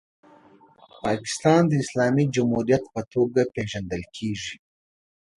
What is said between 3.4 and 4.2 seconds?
پیژندل